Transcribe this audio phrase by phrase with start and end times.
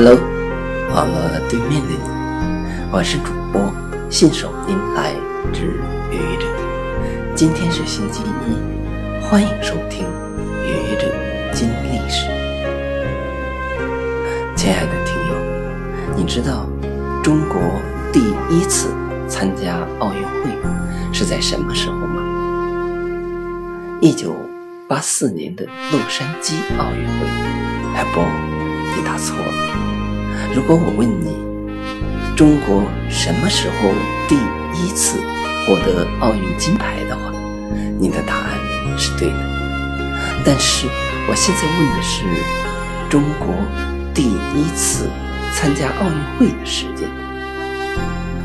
[0.00, 0.16] Hello，
[0.94, 1.98] 网络对面的你，
[2.92, 3.60] 我是主播
[4.08, 5.12] 信手拈来
[5.52, 5.72] 之
[6.12, 6.46] 愚者。
[7.34, 10.06] 今天是星期一，欢迎收听
[10.62, 11.12] 愚者
[11.52, 12.28] 金历史。
[14.54, 16.64] 亲爱的听友，你知道
[17.20, 17.60] 中国
[18.12, 18.20] 第
[18.54, 18.94] 一次
[19.28, 20.56] 参加奥运会
[21.12, 22.22] 是在什么时候吗？
[24.00, 24.32] 一九
[24.86, 27.26] 八四年的洛杉矶奥运会。
[27.96, 28.20] 哎不，
[28.96, 29.97] 你答错了。
[30.54, 31.36] 如果我问你，
[32.36, 33.92] 中国什么时候
[34.28, 34.36] 第
[34.74, 35.18] 一次
[35.66, 37.32] 获得奥运金牌的话，
[37.98, 38.58] 你的答案
[38.96, 39.36] 是对的。
[40.44, 40.86] 但是
[41.28, 42.24] 我现在问的是
[43.10, 43.54] 中国
[44.14, 45.10] 第一次
[45.54, 47.08] 参加奥运会的时间，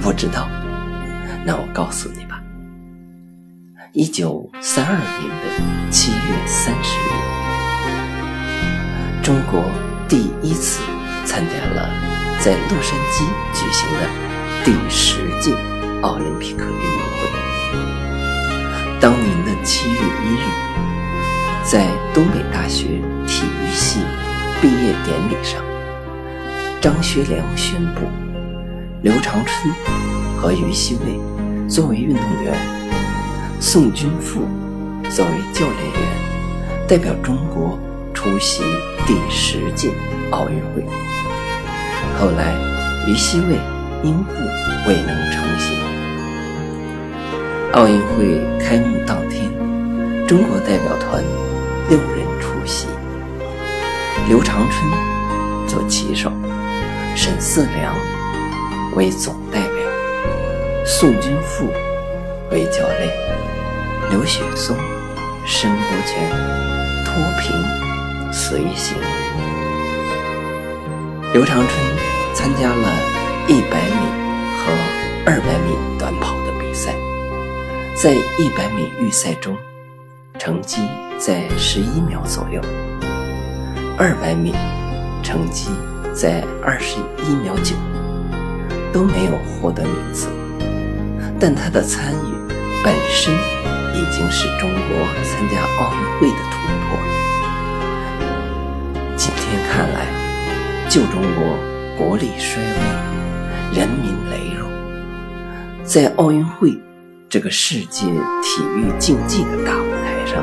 [0.00, 0.48] 不知道？
[1.44, 2.40] 那我告诉你吧，
[3.92, 7.10] 一九三二年的七月三十日，
[9.22, 9.64] 中国
[10.08, 10.91] 第一次。
[11.32, 11.88] 参加了
[12.40, 14.00] 在洛杉矶举行的
[14.62, 15.56] 第十届
[16.02, 17.30] 奥林匹克运动会。
[19.00, 20.44] 当年的七月一日，
[21.64, 24.00] 在东北大学体育系
[24.60, 25.62] 毕业典礼上，
[26.82, 28.02] 张学良宣布，
[29.00, 29.74] 刘长春
[30.36, 31.18] 和于西蔚
[31.66, 32.54] 作为运动员，
[33.58, 34.42] 宋军富
[35.08, 37.78] 作为教练员，代表中国
[38.12, 38.62] 出席
[39.06, 39.94] 第十届
[40.30, 40.86] 奥运会。
[42.18, 42.54] 后来，
[43.06, 43.58] 于西蔚
[44.02, 44.32] 因故
[44.88, 45.76] 未能成行。
[47.72, 49.50] 奥运会开幕当天，
[50.26, 51.22] 中国代表团
[51.88, 52.86] 六人出席：
[54.28, 54.88] 刘长春
[55.66, 56.30] 做旗手，
[57.14, 57.94] 沈四良
[58.94, 59.74] 为总代表，
[60.84, 61.66] 宋军富
[62.50, 63.10] 为教练，
[64.10, 64.76] 刘雪松、
[65.46, 66.28] 申国权、
[67.04, 68.98] 脱贫随行。
[71.32, 71.91] 刘长春
[72.42, 72.88] 参加了
[73.46, 74.00] 一百米
[74.58, 74.72] 和
[75.24, 76.92] 二百米短跑的比赛，
[77.94, 79.56] 在一百米预赛中，
[80.40, 80.80] 成绩
[81.20, 82.60] 在十一秒左右；
[83.96, 84.52] 二百米
[85.22, 85.70] 成绩
[86.12, 87.76] 在二十一秒九，
[88.92, 90.26] 都没有获得名次。
[91.38, 92.52] 但他的参与
[92.82, 93.32] 本身
[93.94, 96.58] 已经是中国参加奥运会的突
[96.88, 96.98] 破。
[99.16, 100.10] 今天看来。
[100.88, 101.56] 旧中国
[101.98, 104.66] 国力衰微，人民羸弱，
[105.84, 106.78] 在奥运会
[107.28, 108.06] 这个世界
[108.42, 110.42] 体育竞技的大舞台上，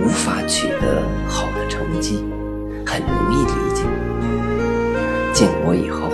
[0.00, 2.24] 无法取得好的成绩，
[2.86, 3.82] 很容易理解。
[5.32, 6.08] 建国以后，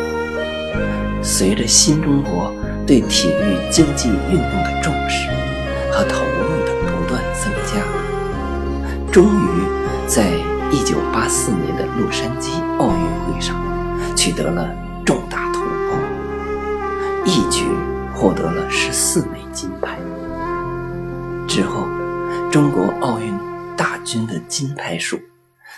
[1.22, 2.52] 随着新中国
[2.86, 5.28] 对体育竞技运动的重视
[5.92, 7.82] 和投入的不断增加，
[9.12, 9.48] 终于
[10.06, 10.30] 在
[10.70, 13.40] 一九八四年的洛杉矶奥运会。
[13.40, 13.71] 上
[14.16, 14.74] 取得了
[15.04, 15.98] 重大突破，
[17.24, 17.64] 一举
[18.14, 19.98] 获得了十四枚金牌。
[21.48, 21.86] 之后，
[22.50, 23.38] 中国奥运
[23.76, 25.20] 大军的金牌数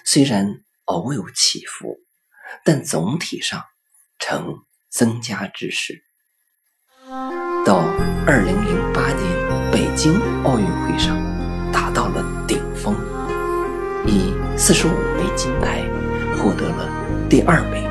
[0.04, 1.98] 虽然偶有起伏，
[2.64, 3.62] 但总体上
[4.18, 4.58] 呈
[4.90, 6.02] 增加之势。
[7.64, 7.78] 到
[8.26, 10.14] 二零零八年北京
[10.44, 11.16] 奥运会上，
[11.72, 12.94] 达到了顶峰，
[14.06, 15.82] 以四十五枚金牌
[16.36, 16.88] 获得了。
[17.28, 17.82] 第二名，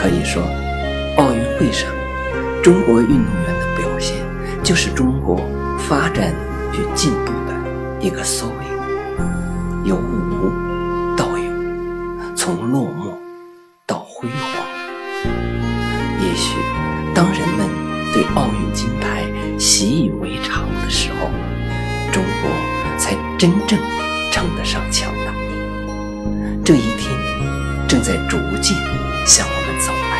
[0.00, 0.40] 可以说，
[1.16, 1.90] 奥运会上
[2.62, 4.16] 中国运动员的表现，
[4.62, 5.44] 就是中国
[5.76, 6.32] 发展
[6.72, 7.52] 与进步的
[8.00, 10.52] 一个缩影，由无
[11.16, 11.50] 到有，
[12.36, 13.12] 从落寞
[13.86, 14.64] 到辉煌。
[16.22, 16.54] 也许，
[17.12, 17.68] 当人们
[18.14, 19.24] 对奥运金牌
[19.58, 21.28] 习以为常的时候，
[22.12, 23.76] 中国才真正
[24.30, 25.32] 称得上强大。
[26.64, 27.10] 这一天
[27.88, 28.76] 正在逐渐
[29.28, 30.16] 向我们走来，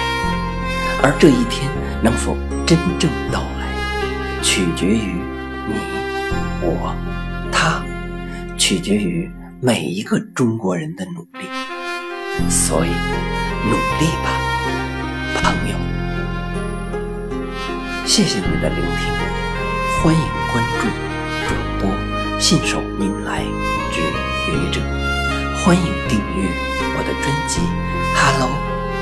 [1.03, 1.67] 而这一天
[2.03, 2.37] 能否
[2.67, 3.73] 真正到来，
[4.43, 5.17] 取决于
[5.67, 5.73] 你、
[6.61, 6.95] 我、
[7.51, 7.83] 他，
[8.59, 9.27] 取决于
[9.63, 11.49] 每一个中国人的努力。
[12.51, 12.91] 所以，
[13.65, 14.29] 努力吧，
[15.41, 15.75] 朋友！
[18.05, 19.11] 谢谢你的聆听，
[20.03, 20.21] 欢迎
[20.53, 20.87] 关注
[21.49, 21.91] 主播
[22.39, 23.43] 信手拈来
[23.91, 24.03] 之
[24.53, 24.83] 愚者。
[25.65, 26.47] 欢迎订阅
[26.95, 27.61] 我的专辑
[28.15, 28.51] 《Hello》，